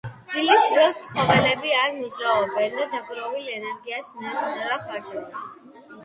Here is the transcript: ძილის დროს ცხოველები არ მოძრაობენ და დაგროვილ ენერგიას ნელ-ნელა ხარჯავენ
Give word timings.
ძილის 0.33 0.63
დროს 0.69 0.99
ცხოველები 1.07 1.73
არ 1.81 1.91
მოძრაობენ 1.97 2.73
და 2.77 2.87
დაგროვილ 2.93 3.51
ენერგიას 3.57 4.09
ნელ-ნელა 4.23 4.79
ხარჯავენ 4.87 5.45